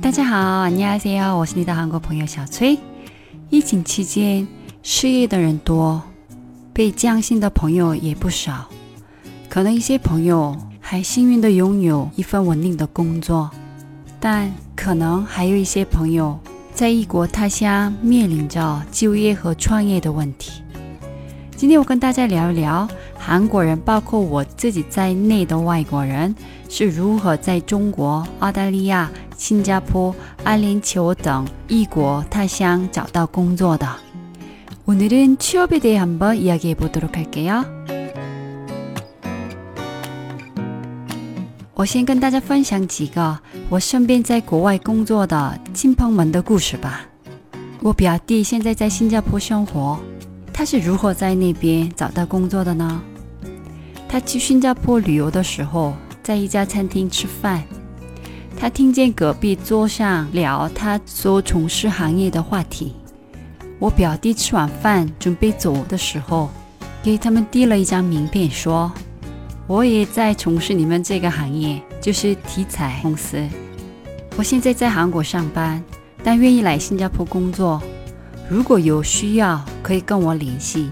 [0.00, 2.78] 大家好，안녕하세요，我是你的韩国朋友小崔。
[3.50, 4.46] 疫情期间，
[4.82, 6.02] 失业的人多，
[6.72, 8.66] 被降薪的朋友也不少。
[9.48, 13.50] 可能一些朋友还幸运的拥有一份稳定的工作，
[14.20, 16.38] 但可能还有一些朋友
[16.74, 20.62] 在异国他乡面临着就业和创业的问题。
[21.56, 26.34] 今天我跟大家聊一聊韩国人，包括我自己在内的外国人
[26.68, 29.10] 是如何在中国、澳大利亚、
[29.40, 30.14] 新加坡、
[30.44, 33.86] 阿联酋等异国他乡找到工作的。
[34.86, 37.64] 오늘은취업에대해한번이야기해보도록할게요
[41.74, 47.02] 我先跟大家分享几个我身边在国外工作的亲朋们的故事吧。
[47.82, 49.98] 我表弟现在在新加坡生活。
[50.52, 53.02] 他是如何在那边找到工作的呢？
[54.08, 57.62] 他去新加坡旅游的时候，在一家餐厅吃饭，
[58.61, 62.93] 他听见隔壁桌上聊他所从事行业的话题。
[63.79, 66.47] 我表弟吃完饭准备走的时候，
[67.01, 68.91] 给他们递了一张名片，说
[69.65, 73.43] ：“我也在从事你们这个行业，就是题材公司。
[74.35, 75.83] 我现在在韩国上班，
[76.23, 77.81] 但愿意来新加坡工作。”
[78.47, 80.91] 如果有需要，可以跟我联系。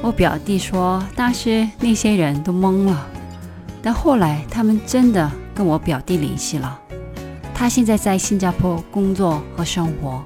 [0.00, 3.04] 我表弟说，当时那些人都懵了，
[3.82, 6.78] 但后来他们真的跟我表弟联系了。
[7.54, 10.22] 他现在在新加坡工作和生活，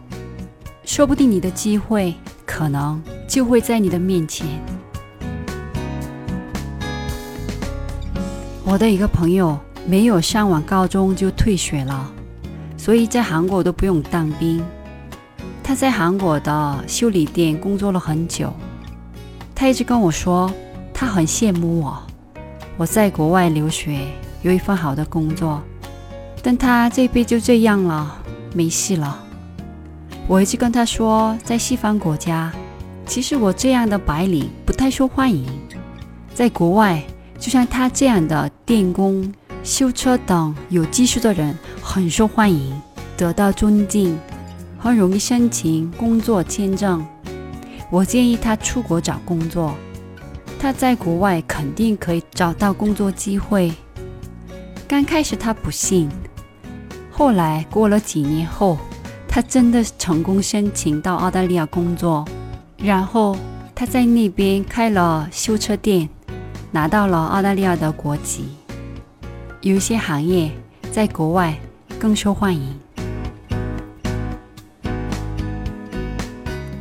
[0.85, 2.13] 说不定你的机会
[2.45, 4.47] 可能就会在你的面前。
[8.65, 12.13] 我的一个朋友没有上完高中就退学了，
[12.77, 14.61] 所以在韩国都不用当兵。
[15.63, 18.53] 他在韩国的修理店工作了很久，
[19.55, 20.53] 他一直跟我说，
[20.93, 22.03] 他很羡慕我。
[22.77, 24.01] 我在国外留学，
[24.43, 25.63] 有一份好的工作，
[26.43, 28.17] 但他这辈子就这样了，
[28.55, 29.23] 没戏了。
[30.27, 32.53] 我一直跟他说，在西方国家，
[33.07, 35.47] 其实我这样的白领不太受欢迎，
[36.35, 37.03] 在国外，
[37.39, 39.33] 就像他这样的电工、
[39.63, 42.81] 修车等有技术的人很受欢迎，
[43.17, 44.19] 得到尊敬。
[44.79, 47.05] 很容易申请工作签证。
[47.91, 49.75] 我建议他出国找工作，
[50.59, 53.71] 他在国外肯定可以找到工作机会。
[54.91, 56.11] 刚开始他不信，
[57.13, 58.77] 后来过了几年后，
[59.29, 62.27] 他真的成功申请到澳大利亚工作，
[62.77, 63.37] 然后
[63.73, 66.09] 他在那边开了修车店，
[66.73, 68.49] 拿到了澳大利亚的国籍。
[69.61, 70.51] 有一些行业
[70.91, 71.57] 在国外
[71.97, 72.77] 更受欢迎。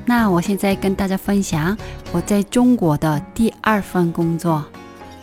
[0.03, 1.77] 那我现在跟大家分享
[2.11, 4.65] 我在中国的第二份工作，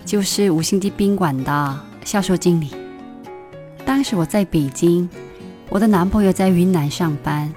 [0.05, 2.76] 就是五星级宾馆的销售经理。
[3.87, 5.09] 当时我在北京，
[5.69, 7.51] 我的男朋友在云南上班，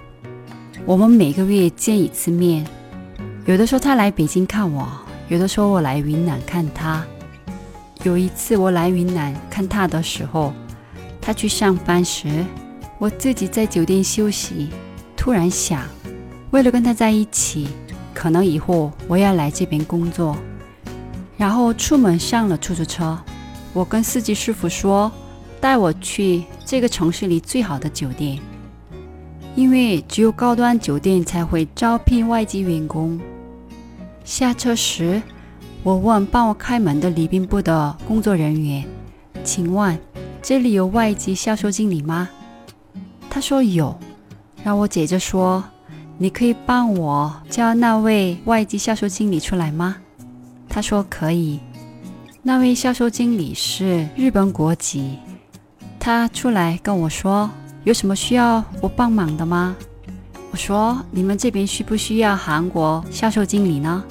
[0.86, 2.64] 我们每个月见一次面。
[3.48, 4.88] 有的时候他来北京看我，
[5.28, 7.04] 有的时候我来云南看他。
[8.04, 10.54] 有一次我来云南看他的时候，
[11.20, 12.46] 他去上班时，
[13.00, 14.70] 我自己在酒店休息，
[15.18, 15.82] 突然想。
[16.52, 17.68] 为了跟他在一起，
[18.14, 20.38] 可能以后我要来这边工作。
[21.38, 23.18] 然后出门上了出租车，
[23.74, 25.12] 我跟司机师傅说，
[25.60, 28.40] 带我去这个城市里最好的酒店，
[29.56, 33.20] 因为只有高端酒店才会招聘外籍员工。
[34.24, 35.22] 下车时，
[35.84, 38.84] 我问帮我开门的礼宾部的工作人员
[39.44, 39.98] ：“请问
[40.42, 42.30] 这里有外籍销售经理吗？”
[43.30, 43.98] 他说有。
[44.64, 45.64] 让我接着说。
[46.22, 49.96] 你可以帮我叫那位外籍销售经理出来吗？
[50.68, 51.62] 他说可以。
[52.44, 55.18] 那位销售经理是日本国籍，
[56.00, 57.50] 他出来跟我说
[57.84, 59.76] ：“有什么需要我帮忙的吗？”
[60.52, 64.04] 我说：“你们这边需不需要韩国销售经理呢？”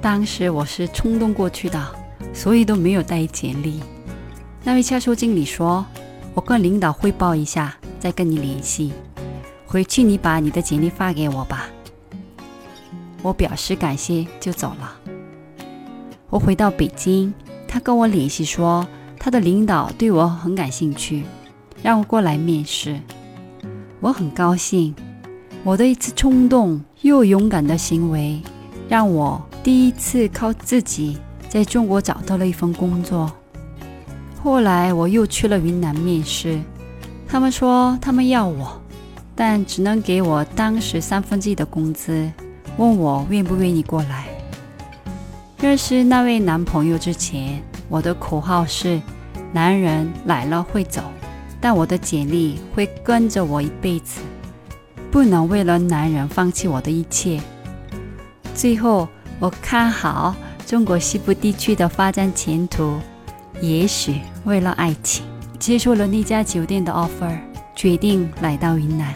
[0.00, 1.86] 当时我是冲动过去的，
[2.32, 3.80] 所以都没有带简历。
[4.64, 5.84] 那位销售经理说
[6.34, 8.92] ：“我跟领导汇报一下，再跟你联系。”
[9.66, 11.68] 回去你把你的简历发给我吧。
[13.22, 14.96] 我表示感谢就走了。
[16.30, 17.34] 我回到北京，
[17.66, 18.86] 他跟我联系说
[19.18, 21.24] 他的领导对我很感兴趣，
[21.82, 23.00] 让我过来面试。
[24.00, 24.94] 我很高兴，
[25.64, 28.40] 我的一次冲动又勇敢的行为，
[28.88, 31.18] 让我第一次靠自己
[31.48, 33.30] 在中国找到了一份工作。
[34.42, 36.60] 后来我又去了云南面试，
[37.26, 38.80] 他们说他们要我。
[39.40, 42.28] 但只能给我当时三分之一的工资，
[42.76, 44.26] 问我愿不愿意过来。
[45.60, 49.00] 认识那位男朋友之前，我的口号是
[49.52, 51.02] “男人来了会走”，
[51.60, 54.20] 但我的简历会跟着我一辈子，
[55.10, 57.40] 不能为了男人放弃我的一切。
[58.54, 59.08] 最后，
[59.40, 60.34] 我看好
[60.66, 62.98] 中国西部地区的发展前途，
[63.60, 65.24] 也许为了爱情，
[65.58, 67.38] 接受了那家酒店的 offer，
[67.74, 69.14] 决定来到云南。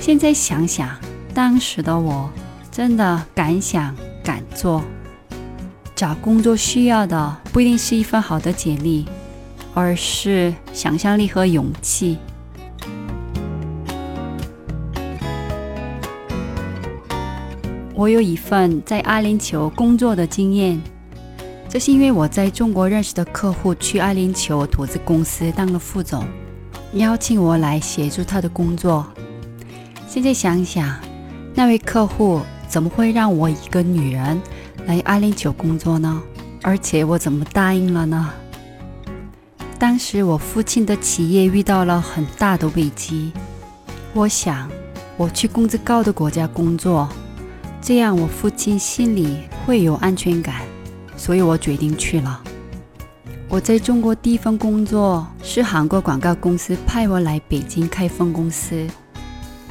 [0.00, 0.88] 现在想想，
[1.34, 2.30] 当时的我
[2.70, 4.82] 真的敢想敢做。
[6.00, 9.04] 找工作需要的不一定是一份好的简历，
[9.74, 12.16] 而是想象力和勇气。
[17.94, 20.80] 我有一份在阿联酋工作的经验，
[21.68, 26.24] 这是因为我在中国认识的客户去阿联酋投资公司当了副总，
[26.94, 29.06] 邀请我来协助他的工作。
[30.08, 30.98] 现在想想，
[31.54, 34.40] 那位客户怎么会让我一个女人？
[34.90, 36.20] 来阿联酋工作呢，
[36.62, 38.28] 而且我怎么答应了呢？
[39.78, 43.30] 当时我父亲的企业遇到了很大的危机，
[44.12, 44.68] 我想
[45.16, 47.08] 我去工资高的国家工作，
[47.80, 50.62] 这样我父亲心里会有安全感，
[51.16, 52.42] 所以我决定去了。
[53.48, 58.88] 我在中国第一份工作是韩国广告公司派我来北京开分公司，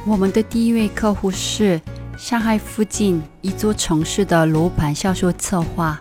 [0.06, 1.78] 我们的第一位客户是。
[2.20, 5.98] 上海附近一座城市的楼盘销售策划。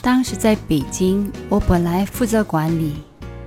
[0.00, 2.94] 当时在北京，我本来负责管理，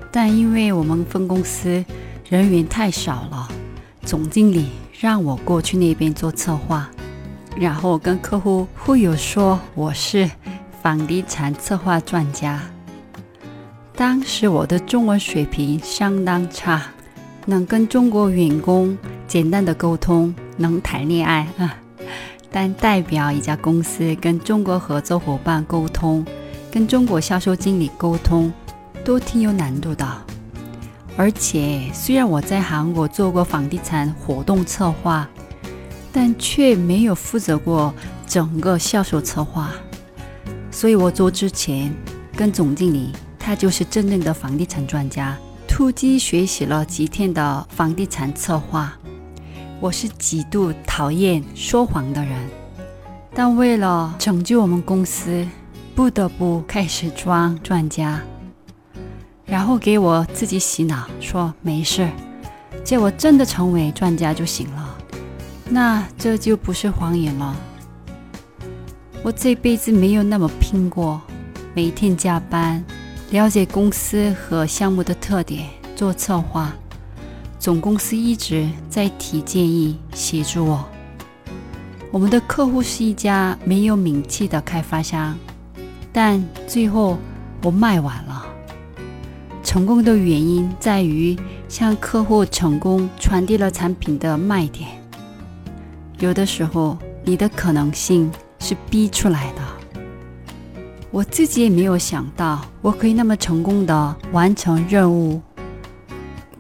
[0.10, 1.84] 但因为我们分公司
[2.30, 3.50] 人员太少了，
[4.06, 6.90] 总经理让我过去那边做策划，
[7.58, 10.32] 然后跟客户忽悠说我是
[10.82, 12.62] 房地产策划专家。
[13.94, 16.82] 当时我的中文水平相当差，
[17.46, 18.98] 能跟中国员工
[19.28, 20.34] 简单的沟通。
[20.62, 21.76] 能谈恋爱啊，
[22.52, 26.26] 但代表一家公司跟中国合作伙伴沟通，
[26.72, 28.54] 跟中国销售经理沟通，
[29.04, 30.08] 都挺有难度的。
[31.18, 35.28] 而且虽然我在韩国做过房地产活动策划，
[36.14, 37.94] 但却没有负责过
[38.26, 39.72] 整个销售策划。
[40.72, 41.94] 所以我做之前
[42.36, 45.38] 跟总经理，他就是真正的房地产专家，
[45.68, 48.98] 突击学习了几天的房地产策划。
[49.82, 52.38] 我是极度讨厌说谎的人，
[53.34, 55.44] 但为了拯救我们公司，
[55.96, 58.22] 不得不开始装专家，
[59.44, 62.08] 然后给我自己洗脑，说没事，
[62.84, 64.98] 借我真的成为专家就行了。
[65.68, 67.56] 那这就不是谎言了。
[69.24, 71.20] 我这辈子没有那么拼过，
[71.74, 72.84] 每天加班，
[73.32, 76.72] 了解公司和项目的特点，做策划。
[77.62, 80.84] 总公司一直在提建议协助我。
[82.10, 85.38] 我们的客户是一家没有名气的开发商，
[86.12, 87.20] 但最后
[87.62, 88.44] 我卖完了。
[89.64, 91.38] 成功的原因在于
[91.70, 94.90] 向客户成功传递了产品的卖点。
[96.18, 99.62] 有的时候，你的可能性是逼出来的。
[101.12, 105.40] 我自己也没有想到，我可以那么成功的完成任务。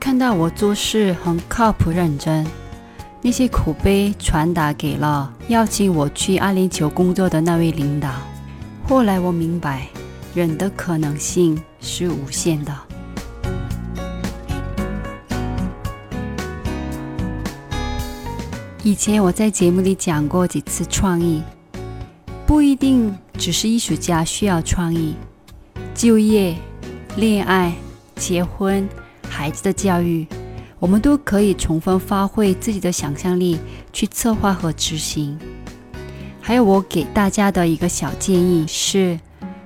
[0.01, 2.43] 看到我做事很靠谱、认真，
[3.21, 8.09] 那些口碑传达给了邀请我去阿联酋工作的那位领导。
[8.83, 9.87] 后来我明白，
[10.33, 12.75] 人的可能性是无限的。
[18.81, 21.43] 以前我在节目里讲过几次创意，
[22.47, 25.15] 不一定只是艺术家需要创意，
[25.93, 26.55] 就业、
[27.15, 27.71] 恋爱、
[28.15, 28.89] 结婚。
[29.31, 30.27] 孩子的教育，
[30.77, 33.57] 我们都可以充分发挥自己的想象力
[33.93, 35.39] 去策划和执行。
[36.41, 39.17] 还有，我给大家的一个小建议是：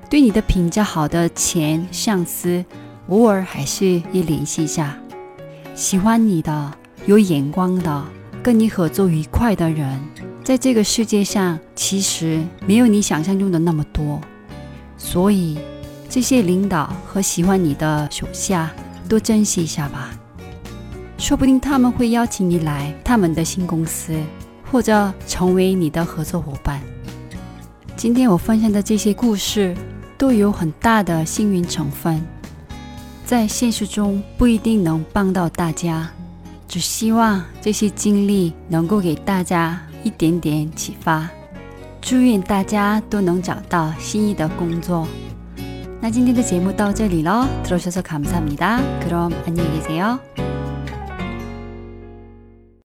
[0.08, 2.64] 对你的评价好的前上司，
[3.10, 4.96] 偶尔还是要联系一下。
[5.74, 6.72] 喜欢你的、
[7.08, 8.06] 有眼光的、
[8.44, 10.00] 跟你合作愉快的人，
[10.44, 14.22] 在这个世界上其实没有你想象中的那么多。
[14.96, 15.58] 所以，
[16.08, 18.72] 这些领导和喜欢你的手下。
[19.08, 20.12] 多珍惜一下吧，
[21.18, 24.18] 说不定他们会邀请你来他们的新公司，
[24.72, 26.82] 或者成为你的合作伙伴。
[27.96, 29.76] 今天我分享的这些故事
[30.18, 32.22] 都有很大的幸运成分，
[33.26, 36.10] 在现实中不一定能帮到大家，
[36.68, 41.30] 只希望这些经历能够给大家一点点启发。
[42.02, 45.08] 祝愿大家都能找到心仪的工作。
[46.05, 50.19] 那今天的节目到这里喽，들어주셔서감사합니다그럼안녕히계세요